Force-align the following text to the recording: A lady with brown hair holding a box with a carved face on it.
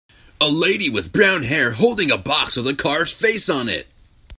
A 0.41 0.47
lady 0.49 0.89
with 0.89 1.11
brown 1.11 1.43
hair 1.43 1.73
holding 1.73 2.09
a 2.09 2.17
box 2.17 2.55
with 2.55 2.65
a 2.67 2.73
carved 2.73 3.11
face 3.11 3.47
on 3.49 3.69
it. 3.69 3.87